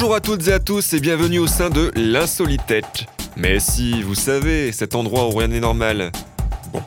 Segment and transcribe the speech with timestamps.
[0.00, 3.08] Bonjour à toutes et à tous et bienvenue au sein de l'Insolitech.
[3.36, 6.12] Mais si, vous savez, cet endroit où rien n'est normal.
[6.72, 6.80] Bon,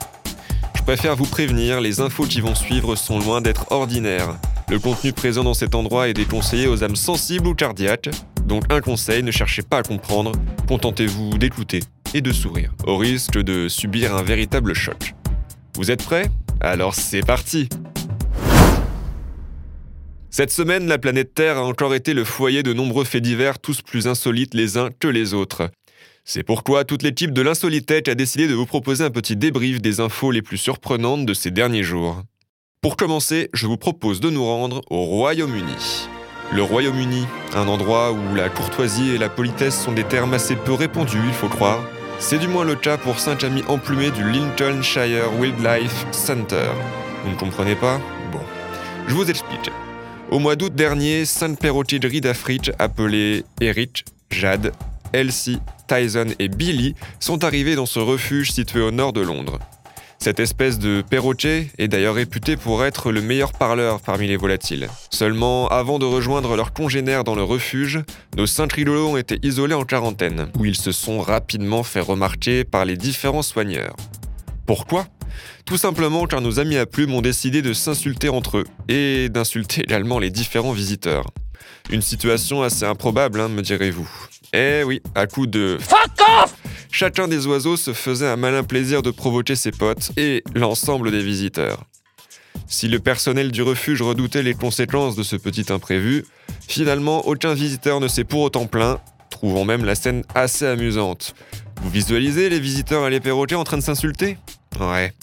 [0.78, 4.38] je préfère vous prévenir, les infos qui vont suivre sont loin d'être ordinaires.
[4.70, 8.10] Le contenu présent dans cet endroit est déconseillé aux âmes sensibles ou cardiaques,
[8.46, 10.32] donc un conseil, ne cherchez pas à comprendre,
[10.70, 11.82] contentez-vous d'écouter
[12.14, 15.15] et de sourire, au risque de subir un véritable choc.
[15.75, 16.32] Vous êtes prêts?
[16.62, 17.68] Alors c'est parti
[20.32, 23.82] cette semaine, la planète Terre a encore été le foyer de nombreux faits divers, tous
[23.82, 25.70] plus insolites les uns que les autres.
[26.24, 30.00] C'est pourquoi toute l'équipe de l'Insolitech a décidé de vous proposer un petit débrief des
[30.00, 32.23] infos les plus surprenantes de ces derniers jours.
[32.81, 36.08] Pour commencer, je vous propose de nous rendre au Royaume-Uni.
[36.54, 40.73] Le Royaume-Uni, un endroit où la courtoisie et la politesse sont des termes assez peu
[40.73, 41.84] répandus, il faut croire.
[42.20, 46.70] C'est du moins le cas pour cinq amis emplumés du Lincolnshire Wildlife Center.
[47.26, 48.00] Vous ne comprenez pas?
[48.32, 48.42] Bon,
[49.08, 49.72] je vous explique.
[50.32, 54.72] Au mois d'août dernier, cinq riz d'Afrique appelés Eric, Jade,
[55.12, 59.60] Elsie, Tyson et Billy sont arrivés dans ce refuge situé au nord de Londres.
[60.20, 64.88] Cette espèce de perroquet est d'ailleurs réputée pour être le meilleur parleur parmi les volatiles.
[65.10, 68.00] Seulement, avant de rejoindre leurs congénères dans le refuge,
[68.38, 72.64] nos cinq trilolos ont été isolés en quarantaine, où ils se sont rapidement fait remarquer
[72.64, 73.98] par les différents soigneurs.
[74.66, 75.08] Pourquoi?
[75.66, 79.82] Tout simplement car nos amis à plumes ont décidé de s'insulter entre eux et d'insulter
[79.82, 81.26] également les différents visiteurs.
[81.90, 84.10] Une situation assez improbable, hein, me direz-vous.
[84.54, 86.56] Eh oui, à coup de Fuck off
[86.92, 91.23] Chacun des oiseaux se faisait un malin plaisir de provoquer ses potes et l'ensemble des
[91.23, 91.86] visiteurs.
[92.68, 96.26] Si le personnel du refuge redoutait les conséquences de ce petit imprévu,
[96.68, 101.34] finalement aucun visiteur ne s'est pour autant plaint, trouvant même la scène assez amusante.
[101.82, 104.38] Vous visualisez les visiteurs à les perroquets en train de s'insulter?
[104.80, 105.14] Ouais.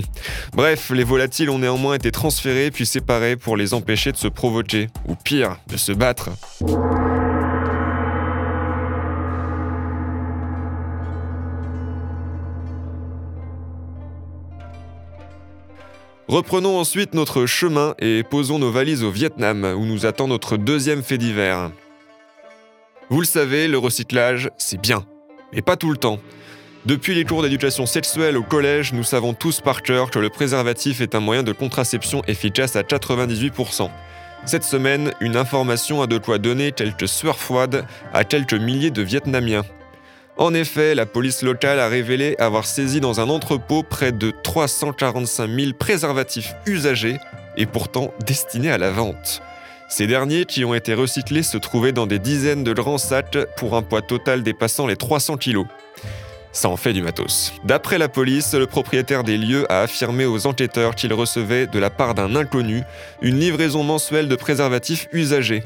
[0.54, 4.88] Bref, les volatiles ont néanmoins été transférés puis séparés pour les empêcher de se provoquer,
[5.06, 6.30] ou pire, de se battre.
[16.26, 21.02] Reprenons ensuite notre chemin et posons nos valises au Vietnam, où nous attend notre deuxième
[21.02, 21.70] fait divers.
[23.10, 25.04] Vous le savez, le recyclage, c'est bien,
[25.52, 26.18] mais pas tout le temps.
[26.86, 31.00] Depuis les cours d'éducation sexuelle au collège, nous savons tous par cœur que le préservatif
[31.00, 33.88] est un moyen de contraception efficace à 98%.
[34.44, 39.00] Cette semaine, une information a de quoi donner quelques sueurs froides à quelques milliers de
[39.00, 39.64] Vietnamiens.
[40.36, 45.48] En effet, la police locale a révélé avoir saisi dans un entrepôt près de 345
[45.48, 47.16] 000 préservatifs usagés
[47.56, 49.40] et pourtant destinés à la vente.
[49.88, 53.74] Ces derniers, qui ont été recyclés, se trouvaient dans des dizaines de grands sacs pour
[53.74, 55.66] un poids total dépassant les 300 kilos
[56.54, 57.52] ça en fait du matos.
[57.64, 61.90] D'après la police, le propriétaire des lieux a affirmé aux enquêteurs qu'il recevait de la
[61.90, 62.82] part d'un inconnu
[63.20, 65.62] une livraison mensuelle de préservatifs usagés.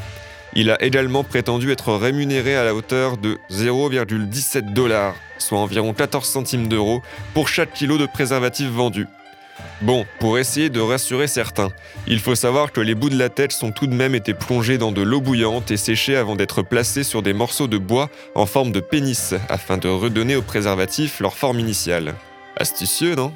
[0.54, 6.26] Il a également prétendu être rémunéré à la hauteur de 0,17 dollars, soit environ 14
[6.26, 7.02] centimes d'euros,
[7.34, 9.06] pour chaque kilo de préservatifs vendus.
[9.80, 11.70] Bon, pour essayer de rassurer certains,
[12.08, 14.76] il faut savoir que les bouts de la tête sont tout de même été plongés
[14.76, 18.44] dans de l'eau bouillante et séchés avant d'être placés sur des morceaux de bois en
[18.44, 22.14] forme de pénis, afin de redonner aux préservatifs leur forme initiale.
[22.56, 23.32] Astucieux, non?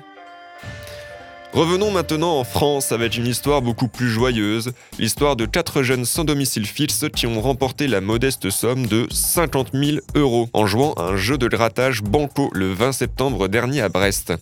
[1.53, 6.25] Revenons maintenant en France avec une histoire beaucoup plus joyeuse, l'histoire de quatre jeunes sans
[6.25, 11.03] domicile fixe qui ont remporté la modeste somme de 50 000 euros en jouant à
[11.03, 14.33] un jeu de grattage banco le 20 septembre dernier à Brest.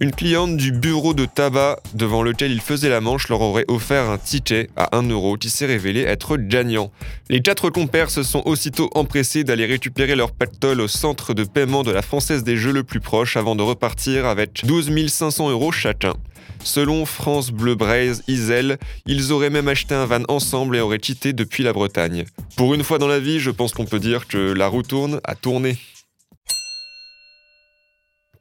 [0.00, 4.10] Une cliente du bureau de tabac devant lequel il faisait la manche leur aurait offert
[4.10, 6.90] un ticket à 1 euro qui s'est révélé être gagnant.
[7.30, 11.84] Les quatre compères se sont aussitôt empressés d'aller récupérer leur pactole au centre de paiement
[11.84, 15.70] de la Française des Jeux le plus proche avant de repartir avec 12 500 euros
[15.70, 16.14] chacun.
[16.64, 21.32] Selon France Bleu Braise Isel, ils auraient même acheté un van ensemble et auraient quitté
[21.32, 22.24] depuis la Bretagne.
[22.56, 25.20] Pour une fois dans la vie, je pense qu'on peut dire que la roue tourne
[25.22, 25.78] à tourner.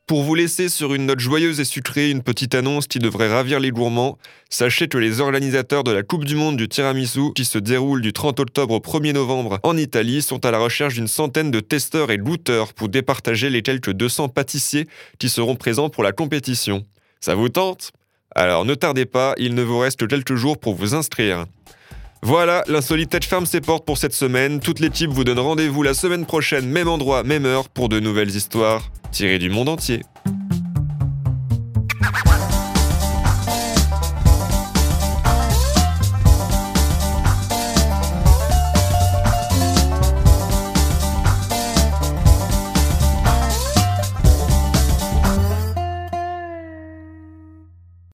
[0.05, 3.61] Pour vous laisser sur une note joyeuse et sucrée une petite annonce qui devrait ravir
[3.61, 4.17] les gourmands,
[4.49, 8.11] sachez que les organisateurs de la Coupe du Monde du tiramisu, qui se déroule du
[8.11, 12.11] 30 octobre au 1er novembre en Italie, sont à la recherche d'une centaine de testeurs
[12.11, 14.89] et goûteurs pour départager les quelques 200 pâtissiers
[15.19, 16.83] qui seront présents pour la compétition.
[17.21, 17.93] Ça vous tente?
[18.35, 21.45] Alors ne tardez pas, il ne vous reste que quelques jours pour vous inscrire.
[22.25, 24.61] Voilà, l'insolite ferme ses portes pour cette semaine.
[24.61, 28.33] Toute l'équipe vous donne rendez-vous la semaine prochaine, même endroit, même heure, pour de nouvelles
[28.33, 30.03] histoires tirées du monde entier.